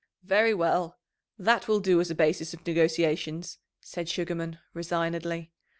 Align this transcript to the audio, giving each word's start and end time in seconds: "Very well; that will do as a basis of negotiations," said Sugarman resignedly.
"Very 0.23 0.55
well; 0.55 0.97
that 1.37 1.67
will 1.67 1.79
do 1.79 2.01
as 2.01 2.09
a 2.09 2.15
basis 2.15 2.55
of 2.55 2.65
negotiations," 2.65 3.59
said 3.81 4.09
Sugarman 4.09 4.57
resignedly. 4.73 5.51